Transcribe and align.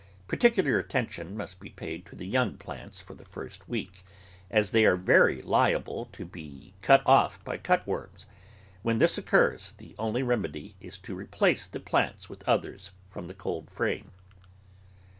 Particular 0.27 0.79
attention 0.79 1.37
must 1.37 1.59
be 1.59 1.69
paid 1.69 2.07
to 2.07 2.15
the 2.15 2.25
young 2.25 2.57
plants 2.57 2.99
for 2.99 3.13
the 3.13 3.23
first 3.23 3.69
week, 3.69 4.03
as 4.49 4.71
they 4.71 4.83
are 4.83 4.95
very 4.95 5.43
liable 5.43 6.05
to 6.05 6.25
THE 6.25 6.31
VEGETABLE 6.31 6.31
GARDEN 6.31 6.67
be 6.71 6.73
cut 6.81 7.03
off 7.05 7.43
by 7.43 7.57
cut 7.59 7.85
worms. 7.85 8.25
When 8.81 8.97
this 8.97 9.19
occurs, 9.19 9.75
the 9.77 9.93
only 9.99 10.23
remedy 10.23 10.73
is 10.81 10.97
to 10.97 11.13
replace 11.15 11.67
the 11.67 11.79
plants 11.79 12.29
with 12.29 12.41
others 12.49 12.93
from 13.05 13.27
the 13.27 13.35
coldframe. 13.35 14.07